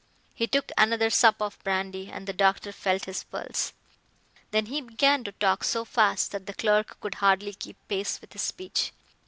He 0.33 0.47
took 0.47 0.71
another 0.79 1.11
sup 1.11 1.43
of 1.43 1.63
brandy 1.63 2.09
and 2.11 2.25
the 2.25 2.33
doctor 2.33 2.71
felt 2.71 3.05
his 3.05 3.23
pulse. 3.23 3.71
Then 4.49 4.65
he 4.65 4.81
began 4.81 5.23
to 5.25 5.31
talk 5.33 5.63
so 5.63 5.85
fast 5.85 6.31
that 6.31 6.47
the 6.47 6.55
clerk 6.55 6.99
could 7.01 7.13
hardly 7.21 7.53
keep 7.53 7.77
pace 7.87 8.19
with 8.19 8.33
his 8.33 8.41
speech. 8.41 8.93